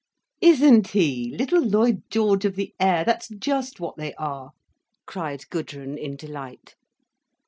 [0.41, 1.31] "Isn't he!
[1.37, 3.03] Little Lloyd George of the air!
[3.03, 4.49] That's just what they are,"
[5.05, 6.73] cried Gudrun in delight.